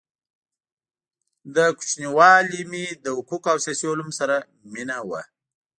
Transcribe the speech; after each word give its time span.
د 1.55 1.57
كوچنیوالي 1.77 2.61
مي 2.71 2.85
له 3.03 3.09
حقو 3.17 3.37
قو 3.43 3.49
او 3.53 3.57
سیاسي 3.65 3.85
علومو 3.91 4.17
سره 4.19 4.35
مینه 4.73 4.97
وه؛ 5.09 5.23